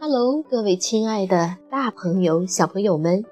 [0.00, 3.24] Hello，各位亲爱的大朋友、小朋友们，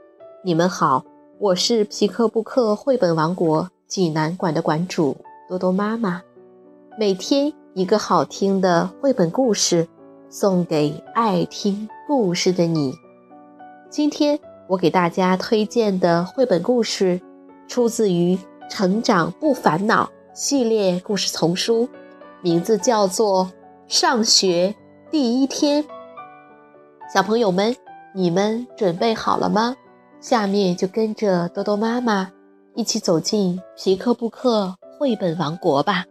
[0.43, 1.05] 你们好！
[1.39, 5.17] 我是皮克布克绘本王国济南馆的馆主
[5.49, 6.21] 多多妈妈。
[6.99, 9.87] 每天一个好听的绘本故事，
[10.29, 12.93] 送给爱听故事的你。
[13.89, 14.37] 今天
[14.67, 17.21] 我给大家推荐的绘本故事，
[17.69, 18.35] 出自于
[18.69, 21.89] 《成长不烦恼》系列故事丛书，
[22.43, 23.45] 名字叫做
[23.87, 24.75] 《上学
[25.13, 25.85] 第一天》。
[27.09, 27.75] 小朋友们，
[28.13, 29.77] 你们准备好了吗？
[30.21, 32.33] 下面就跟着多多妈妈
[32.75, 36.05] 一起走进皮克布克绘本王国吧。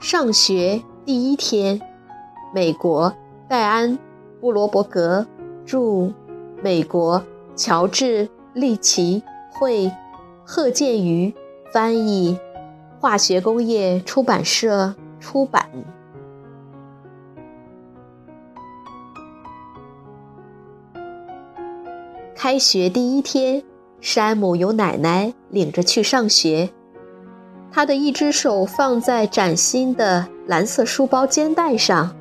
[0.00, 1.78] 上学第一天，
[2.54, 3.14] 美国
[3.46, 4.05] 戴安。
[4.40, 5.26] 布罗伯格
[5.64, 6.12] 著，
[6.62, 7.22] 美国
[7.54, 9.90] 乔治利奇绘，
[10.44, 11.34] 贺建瑜
[11.72, 12.38] 翻译，
[13.00, 15.68] 化学工业出版社出版。
[22.34, 23.62] 开学第一天，
[24.00, 26.68] 山姆由奶奶领着去上学，
[27.72, 32.14] 他的一只手放在崭新的蓝色书包肩带上，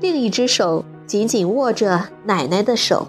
[0.00, 0.84] 另一只手。
[1.06, 3.06] 紧紧握着奶奶的手，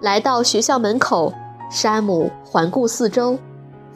[0.00, 1.32] 来到学校门口，
[1.70, 3.36] 山姆环顾四周，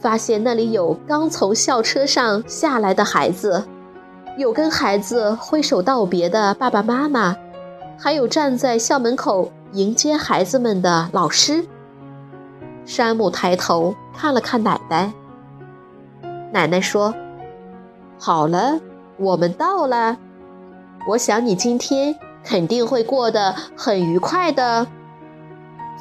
[0.01, 3.65] 发现那里有刚从校车上下来的孩子，
[4.37, 7.37] 有跟孩子挥手道别的爸爸妈妈，
[7.97, 11.65] 还有站在校门口迎接孩子们的老师。
[12.85, 15.13] 山姆抬头看了看奶奶，
[16.53, 17.15] 奶奶说
[18.19, 18.81] ：“好了，
[19.17, 20.19] 我们到了。”
[21.07, 24.87] 我想你今天肯定会过得很愉快的。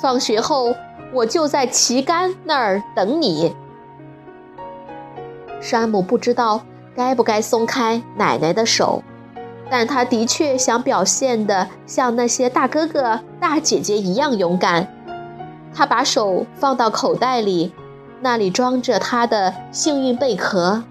[0.02, 0.76] 放学后，
[1.14, 3.56] 我就在旗杆那儿等你。
[5.62, 6.62] 山姆不知道
[6.96, 9.04] 该不该松开奶奶的手，
[9.70, 14.88] 但他的确想表现的像那些大哥哥、大姐姐一样勇敢。
[15.74, 17.74] 他把手放到口袋里，
[18.22, 20.84] 那里装着他的幸运贝壳。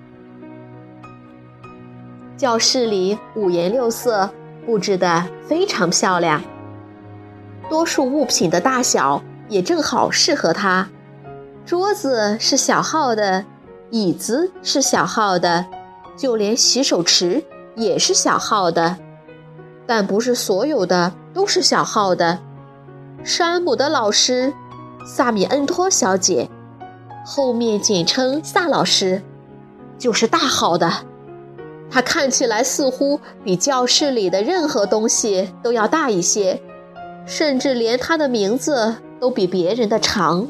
[2.38, 4.30] 教室里五颜六色，
[4.64, 6.40] 布置的非常漂亮。
[7.68, 10.88] 多数物品的大小也正好适合他。
[11.66, 13.44] 桌子是小号的，
[13.90, 15.66] 椅子是小号的，
[16.16, 17.42] 就连洗手池
[17.74, 18.96] 也是小号的。
[19.84, 22.38] 但不是所有的都是小号的。
[23.24, 24.52] 山姆的老师
[25.04, 26.48] 萨米恩托小姐，
[27.26, 29.24] 后面简称萨老师，
[29.98, 31.07] 就是大号的。
[31.90, 36.60] 它看起来似乎比教室里的任何东西都要大一些，
[37.26, 40.46] 甚至连它的名字都比别人的长。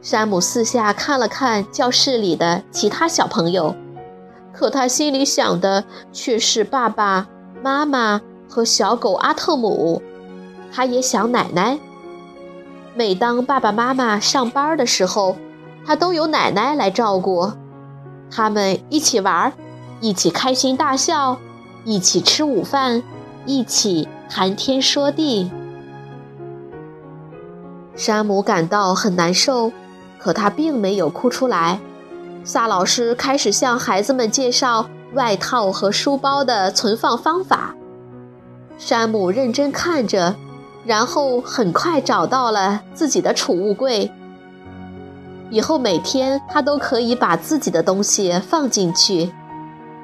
[0.00, 3.74] 山姆四下看了看教室里的其他小朋友，
[4.52, 7.28] 可他心里想的却是爸爸
[7.62, 10.00] 妈妈和小狗阿特姆。
[10.72, 11.78] 他也想奶奶。
[12.94, 15.36] 每当爸爸妈妈上班的时候，
[15.84, 17.50] 他都由奶奶来照顾。
[18.30, 19.52] 他们一起玩，
[20.00, 21.38] 一起开心大笑，
[21.84, 23.02] 一起吃午饭，
[23.44, 25.50] 一起谈天说地。
[27.96, 29.72] 山姆感到很难受，
[30.18, 31.80] 可他并没有哭出来。
[32.44, 37.74] 萨老师开始向孩子们介绍外套和书包的存放方法。
[38.78, 40.34] 山姆认真看着，
[40.86, 44.10] 然后很快找到了自己的储物柜。
[45.50, 49.32] 以后每天他都可以把自己的东西放进去，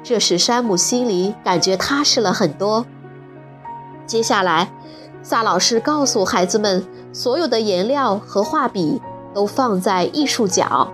[0.03, 2.84] 这使山姆心里感觉踏实了很多。
[4.06, 4.69] 接下来，
[5.23, 9.00] 萨老师告诉孩子们，所有的颜料和画笔
[9.32, 10.93] 都放在艺术角。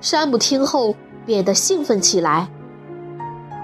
[0.00, 0.94] 山姆听后
[1.24, 2.48] 变得兴奋起来。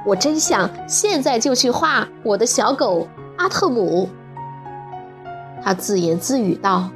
[0.06, 4.08] 我真想现在就去画我的小狗阿特姆，
[5.62, 6.88] 他自言自语道。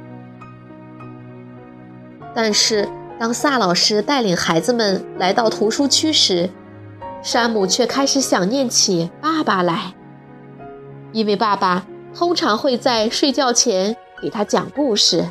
[2.33, 6.49] 但是，当萨老师带领孩子们来到图书区时，
[7.23, 9.93] 山姆却开始想念起爸爸来，
[11.13, 15.25] 因为爸爸通常会在睡觉前给他讲故事。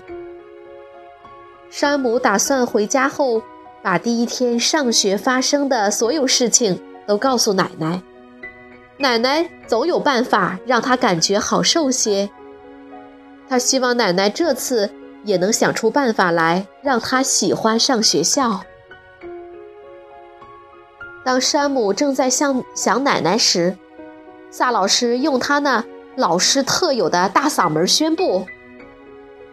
[1.68, 3.42] 山姆打算回家后
[3.82, 8.00] 把第一天上学发生的所有事情都告诉奶奶，
[8.96, 12.30] 奶奶总有办法让他感觉好受些。
[13.46, 14.90] 他希望奶奶这次。
[15.24, 18.60] 也能想出办法来让他喜欢上学校。
[21.24, 23.76] 当山姆正在想想奶奶时，
[24.50, 25.84] 萨老师用他那
[26.16, 28.46] 老师特有的大嗓门宣布：“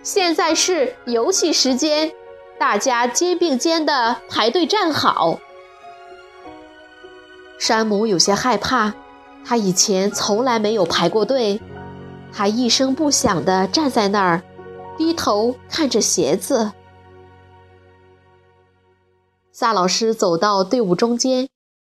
[0.04, 2.12] 现在是游戏时间，
[2.60, 5.40] 大家肩并肩的排队站好。”
[7.58, 8.94] 山姆有些害怕，
[9.46, 11.62] 他以前从来没有排过队。
[12.34, 14.42] 他一声不响地站在那儿，
[15.02, 16.74] 低头看着鞋子。
[19.52, 21.50] 萨老师走到队伍中间。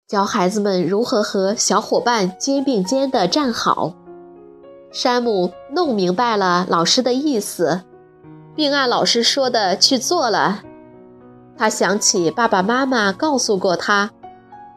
[0.09, 3.93] 教孩子们如何和小伙伴肩并肩地站好。
[4.91, 7.83] 山姆弄明白了老师的意思，
[8.55, 10.63] 并按老师说的去做了。
[11.57, 14.11] 他想起爸爸妈妈告诉过他，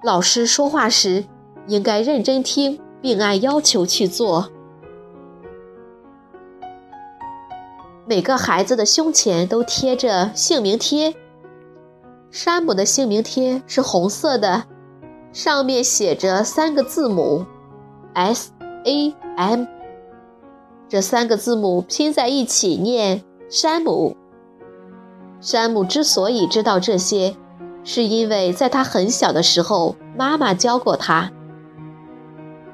[0.04, 1.24] 老师说话时
[1.66, 4.50] 应该认真听，并按要求去做。
[8.10, 11.14] 每个孩子的胸前都贴着姓名贴。
[12.32, 14.64] 山姆的姓名贴是红色的。
[15.32, 17.46] 上面写着三个字母
[18.14, 18.50] ，S
[18.82, 19.64] A M。
[20.88, 24.16] 这三个字母拼在一起念山姆。
[25.40, 27.36] 山姆之所以知道这些，
[27.84, 31.30] 是因为在他很小的时候，妈妈教过他。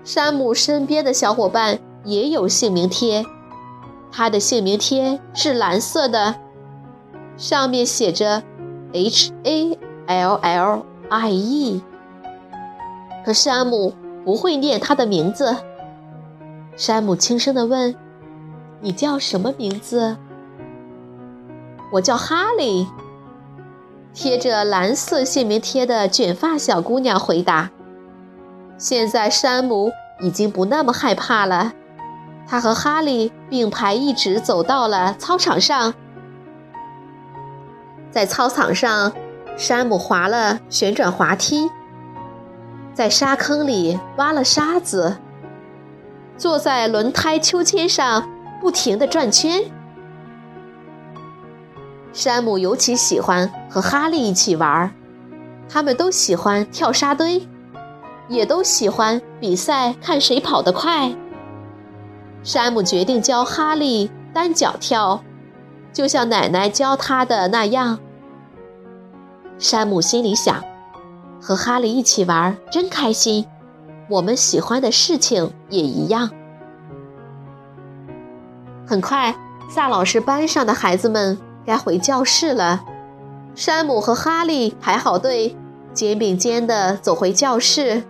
[0.02, 3.22] 山姆身边的小伙伴也有姓名贴，
[4.16, 6.36] 他的姓名贴是蓝色的，
[7.36, 8.42] 上面写着
[8.94, 11.82] H A L L I E。
[13.26, 13.92] 可山姆
[14.24, 15.54] 不会念他的名字。
[16.78, 17.94] 山姆轻声地问
[18.80, 20.16] ：“你叫什么名字
[21.92, 22.86] ？”“我叫哈利。”
[24.14, 27.70] 贴着蓝色姓名贴的卷发小姑娘回答。
[28.78, 29.92] 现在山姆
[30.22, 31.74] 已经不那么害怕了。
[32.46, 35.92] 他和哈利并排一直走到了操场上。
[38.10, 39.12] 在操场上，
[39.56, 41.68] 山姆滑了旋转滑梯。
[42.94, 45.18] 在沙坑里挖了沙子，
[46.38, 48.26] 坐在轮胎秋千上
[48.60, 49.62] 不停地转圈。
[52.14, 54.90] 山姆尤其喜欢和哈利一起玩，
[55.68, 57.46] 他们都喜欢跳沙堆，
[58.28, 61.14] 也都喜欢比赛看谁跑得快。
[62.46, 65.20] 山姆决定教哈利单脚跳，
[65.92, 67.98] 就像奶奶教他的那样。
[69.58, 70.62] 山姆心里想。
[71.42, 73.46] 和哈利一起玩真开心，
[74.08, 76.30] 我们喜欢的事情也一样。
[78.86, 79.34] 很快，
[79.68, 82.84] 萨老师班上的孩子们该回教室了。
[83.54, 85.56] 山姆和哈利排好队，
[85.92, 88.04] 肩并肩地走回教室。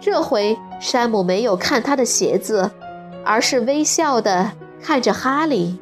[0.00, 2.70] 这回，山姆没有看他的鞋子，
[3.24, 4.52] 而是微笑的
[4.82, 5.78] 看着哈利。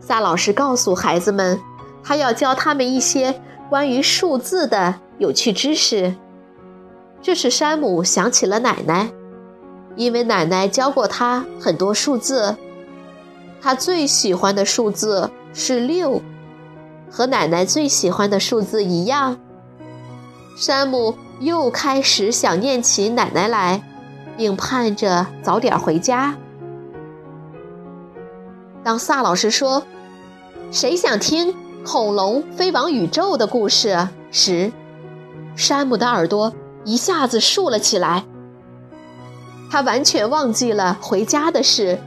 [0.00, 1.60] 萨老师告诉孩子们，
[2.02, 3.40] 他要教他们一些。
[3.68, 6.16] 关于数字的有趣知识，
[7.22, 9.12] 这使山姆想起了奶奶，
[9.94, 12.56] 因为奶奶教过他很多数字。
[13.62, 16.20] 他最喜欢的数字是六，
[17.08, 19.38] 和奶奶最喜欢的数字一样。
[20.56, 23.80] 山姆又开始想念起奶奶来，
[24.40, 26.34] 并盼着早点回家。
[28.82, 29.82] 当萨老师说
[30.72, 31.54] ：“谁想听？”
[31.84, 34.72] 恐龙飞往宇宙的故事时，
[35.54, 36.54] 山姆的耳朵
[36.86, 38.24] 一下子竖了起来。
[39.70, 41.98] 他完全忘记了回家的事。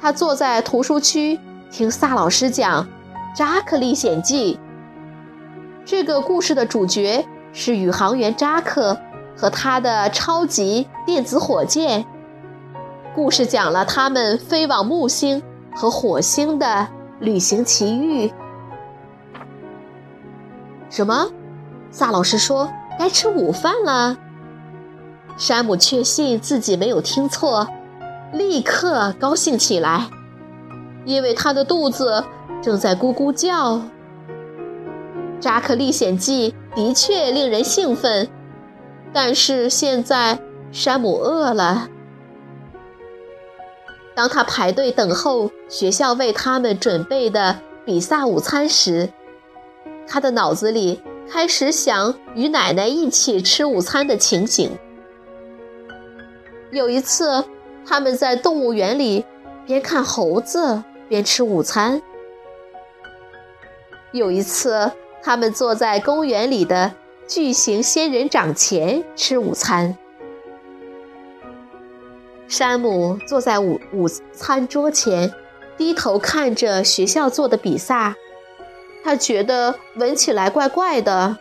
[0.00, 1.38] 他坐在图书区
[1.70, 2.82] 听萨老师讲
[3.36, 4.54] 《扎克历险记》。
[5.84, 7.22] 这个故事的主角
[7.52, 8.98] 是宇航员扎克
[9.36, 12.04] 和他的超级电子火箭。
[13.14, 15.42] 故事讲了他们飞往木星
[15.74, 16.88] 和火星的
[17.20, 18.32] 旅行奇遇。
[20.90, 21.30] 什么？
[21.90, 24.16] 萨老师说该吃午饭了。
[25.36, 27.66] 山姆确信自己没有听错，
[28.32, 30.08] 立刻高兴起来，
[31.04, 32.24] 因为他的肚子
[32.62, 33.76] 正在咕咕叫。
[35.40, 38.28] 《扎克历险记》的确令人兴奋，
[39.14, 40.38] 但是现在
[40.72, 41.88] 山姆饿了。
[44.14, 49.08] 当他排队等候学校为他们准备的比萨午餐时，
[50.06, 54.70] 他的脑子里开始想与奶奶一起吃午餐的情景。
[56.72, 57.44] 有一次，
[57.86, 59.24] 他们在动物园里
[59.64, 62.00] 边看猴子边吃午餐；
[64.12, 64.90] 有一次，
[65.22, 66.92] 他们坐在公园里的
[67.26, 69.96] 巨型仙人掌前吃午餐。
[72.46, 75.32] 山姆坐在午午餐桌前，
[75.76, 78.14] 低头看着学校做的比萨。
[79.02, 81.38] 他觉得闻起来怪怪的。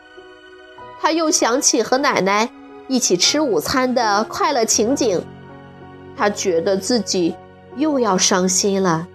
[1.00, 2.50] 他又想起和奶奶
[2.88, 5.22] 一起吃午餐的快乐情景，
[6.16, 7.36] 他觉得自己
[7.76, 9.08] 又要伤心了。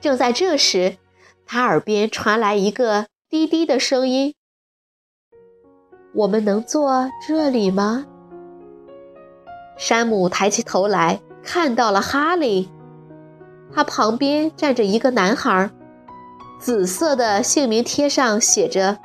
[0.00, 0.96] 正在这时，
[1.46, 4.34] 他耳边传来一个低低的声音
[6.12, 8.04] ：“我们能坐这里吗？”
[9.76, 12.68] 山姆抬起头来，看到了哈利，
[13.72, 15.70] 他旁边站着一个男孩，
[16.58, 18.98] 紫色的姓名贴上写着。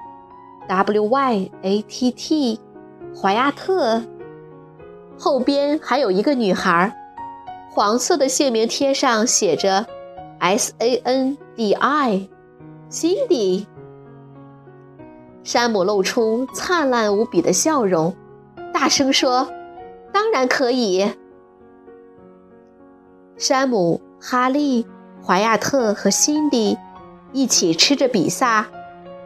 [0.67, 2.59] W Y A T T，
[3.15, 4.01] 怀亚特。
[5.17, 6.91] 后边还有一个女孩，
[7.71, 9.85] 黄色的姓名贴上写着
[10.39, 13.67] S A N D I，Cindy。
[15.45, 18.13] 山姆露出灿烂无比的笑容，
[18.73, 19.47] 大声说
[20.11, 21.13] ：“当然可以。”
[23.37, 24.87] 山姆、哈利、
[25.23, 26.77] 怀亚特和辛迪
[27.31, 28.65] 一起吃着比萨。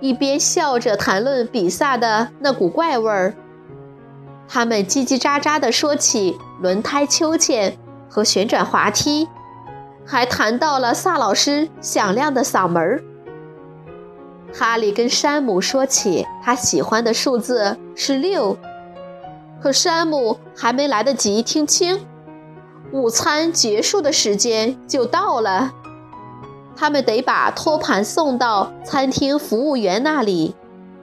[0.02, 3.34] 一边笑着谈论比萨的那股怪味儿，
[4.48, 7.78] 他们叽叽喳喳地说起轮胎秋千
[8.10, 9.28] 和旋转滑梯，
[10.06, 13.04] 还谈到了萨老师响亮的嗓门儿。
[14.54, 18.58] 哈利跟山姆说起他喜欢的数字是六，
[19.62, 22.06] 可山姆还没来得及听清，
[22.92, 25.74] 午餐结束的时间就到了。
[26.76, 30.56] 他们得把托盘送到餐厅服务员那里，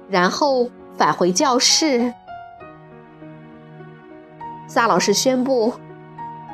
[0.09, 2.15] 然后返回教室。
[4.67, 5.75] 萨老师宣布，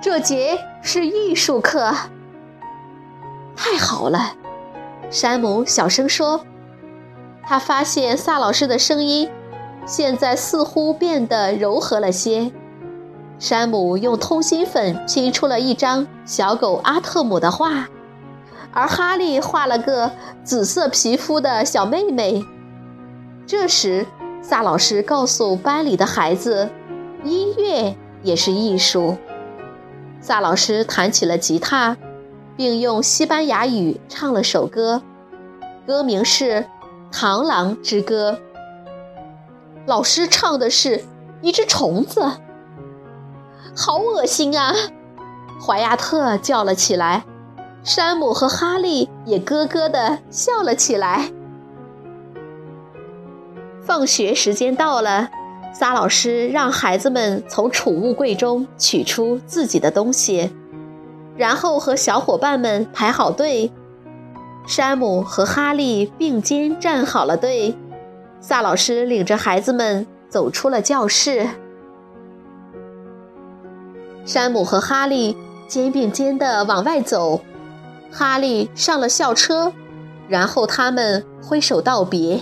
[0.02, 1.94] 这节是艺术课。
[3.56, 4.34] 太好了，
[5.08, 6.44] 山姆小声说。
[7.44, 9.30] 他发现萨老师的声音
[9.87, 12.50] 现在似乎变得柔和了些。
[13.38, 17.88] 山姆用通心粉拼出了一张小狗阿特姆的画。
[18.75, 20.11] 而哈利画了个
[20.42, 22.42] 紫色皮肤的小妹妹。
[23.46, 24.06] 这时，
[24.40, 26.70] 萨老师告诉班里的孩子
[27.22, 29.18] ：“音乐也是艺术。”
[30.22, 31.99] 萨老师弹起了吉他，
[32.56, 35.02] 并用西班牙语唱了首歌，
[35.87, 36.61] 歌名是
[37.12, 38.33] 《螳螂之歌》。
[39.87, 41.04] 老师唱的是
[41.42, 42.23] 一只虫子，
[43.76, 44.73] 好恶心啊！
[45.61, 47.25] 怀亚特叫了起来。
[47.85, 51.31] 山姆和哈利也咯咯地笑了起来。
[53.85, 55.28] 放学时间到了，
[55.75, 60.52] 撒老师让孩子们从储物柜中取出自己的东西，
[61.37, 63.71] 然后和小伙伴们排好队。
[64.66, 67.76] 山姆和哈利并肩站好了队，
[68.40, 71.49] 萨老师领着孩子们走出了教室。
[74.25, 77.40] 山姆和哈利肩并肩地往外走。
[78.11, 79.73] 哈利上了校车，
[80.28, 82.40] 然后他们挥手道别。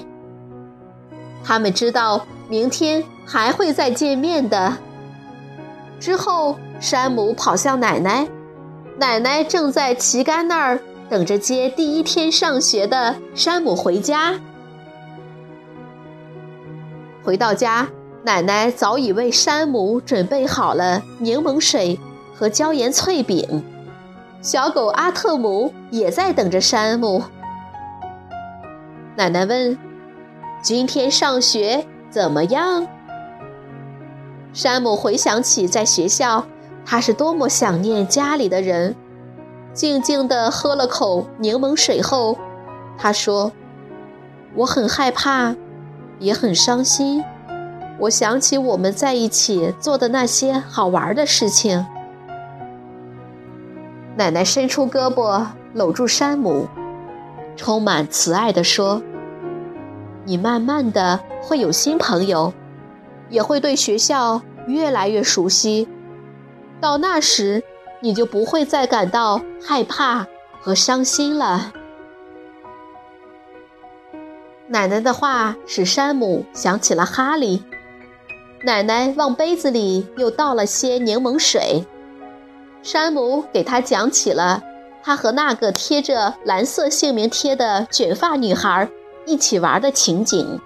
[1.43, 4.77] 他们知道明天还会再见面的。
[5.99, 8.29] 之后，山姆跑向奶奶，
[8.99, 14.39] 奶奶正在旗杆那儿等着接第一天上学的山姆回家。
[17.25, 17.89] 回到家，
[18.23, 21.99] 奶奶早已为山姆准备好了柠檬水
[22.33, 23.65] 和椒盐脆饼。
[24.41, 27.25] 小狗阿特姆也在等着山姆。
[29.17, 29.77] 奶奶问
[30.63, 32.87] ：“今天上学怎么样？”
[34.55, 36.47] 山姆回想起在学校，
[36.87, 38.95] 他是多么想念家里的人。
[39.73, 42.37] 静静地喝了口柠檬水后，
[42.99, 43.53] 他说
[44.57, 45.55] ：“我很害怕，
[46.19, 47.25] 也很伤心。
[48.01, 51.87] 我想起我们在一起做的那些好玩的事情。”
[54.17, 56.67] 奶奶伸出胳膊搂住山姆，
[57.57, 59.01] 充满慈爱地说
[60.27, 62.53] ：“你慢慢的会有新朋友，
[63.29, 65.89] 也会对学校越来越熟悉。
[66.81, 67.63] 到那时，
[68.01, 70.27] 你就不会再感到害怕
[70.61, 71.73] 和伤心了。”
[74.69, 77.65] 奶奶的话使山姆想起了哈利。
[78.63, 81.87] 奶奶往杯子里又倒了些柠檬水。
[82.83, 84.63] 山姆给他讲起了
[85.03, 88.89] 他和那个贴着蓝色姓名贴的卷发女孩
[89.27, 90.61] 一起玩的情景。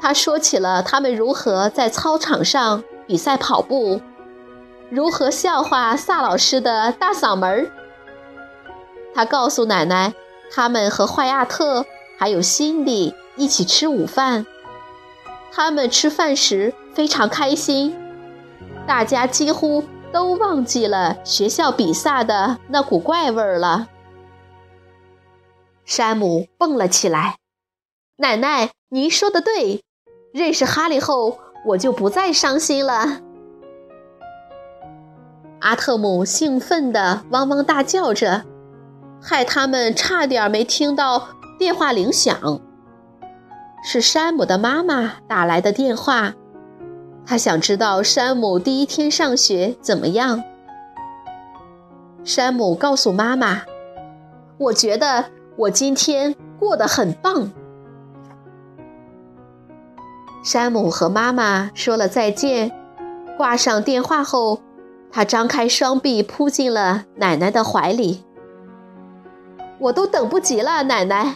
[0.00, 4.00] 他说起了他们如何在操场上比赛跑步，
[4.90, 7.70] 如何笑话萨老师的大嗓门儿。
[9.14, 10.14] 他告诉奶奶，
[10.52, 11.84] 他们和坏亚特
[12.18, 14.46] 还有辛迪一起吃午饭。
[15.52, 17.96] 他们吃饭时非常开心，
[18.86, 19.84] 大家几乎。
[20.10, 23.88] 都忘记了学校比赛的那股怪味儿了。
[25.84, 27.36] 山姆蹦了起来
[28.16, 29.84] ：“奶奶，您说的对，
[30.32, 33.20] 认识哈利后，我就不再伤心了。”
[35.60, 38.44] 阿特姆兴奋地汪汪大叫着，
[39.20, 42.60] 害他们差点没听到电话铃响。
[43.82, 46.34] 是山姆的妈妈打来的电话，
[47.26, 50.42] 她想知道山姆第一天上学怎么样。
[52.24, 53.62] 山姆告诉妈妈
[54.58, 57.50] ：“我觉得我今天过得很棒。”
[60.44, 62.72] 山姆和妈妈说了再见，
[63.36, 64.60] 挂上电话后，
[65.10, 68.24] 他张开双臂扑进了奶奶的怀里。
[69.78, 71.34] 我都等不及了，奶奶。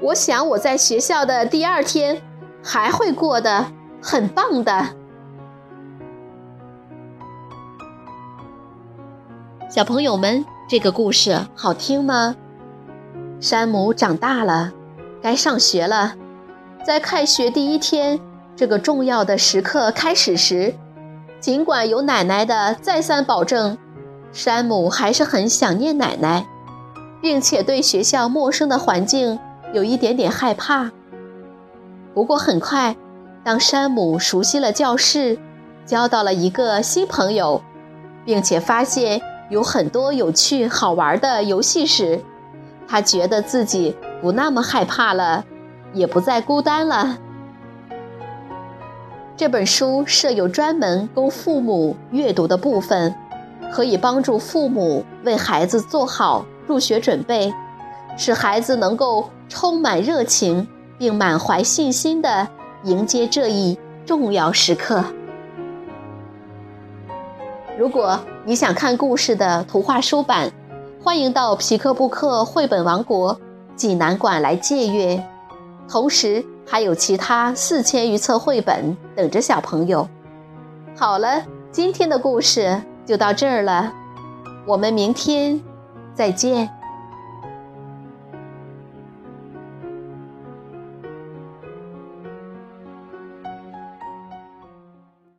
[0.00, 2.20] 我想我在学校的第二天
[2.62, 3.66] 还会过得
[4.02, 4.88] 很棒的。
[9.70, 12.36] 小朋友们，这个故事好听吗？
[13.40, 14.72] 山姆长大了，
[15.20, 16.14] 该上学了。
[16.84, 18.20] 在开学第一天
[18.54, 20.74] 这个重要的时刻开始时，
[21.44, 23.76] 尽管有奶奶的再三保证，
[24.32, 26.46] 山姆还是很想念奶奶，
[27.20, 29.38] 并且对学校陌生的环境
[29.74, 30.90] 有一点点害怕。
[32.14, 32.96] 不过很快，
[33.44, 35.38] 当山姆熟悉了教室，
[35.84, 37.60] 交到了一个新朋友，
[38.24, 39.20] 并且发现。
[39.50, 42.18] 有很多有趣好玩的游戏时，
[42.88, 45.44] 他觉得自己不那么害怕了，
[45.92, 47.18] 也不再孤单了。
[49.36, 53.12] 这本书设有专门供父母阅读的部分，
[53.72, 57.52] 可以帮助父母为孩子做好入学准备，
[58.16, 62.46] 使孩子能够充满热情并满怀信心地
[62.84, 63.76] 迎接这一
[64.06, 65.02] 重要时刻。
[67.76, 70.52] 如果你想看故事的图画书版，
[71.02, 73.36] 欢迎到皮克布克绘本王国
[73.74, 75.20] 济南馆来借阅。
[75.88, 80.08] 同时，还有其他四千余册绘本等着小朋友。
[80.96, 83.92] 好了，今天的故事就到这儿了，
[84.66, 85.60] 我们明天
[86.14, 86.68] 再见。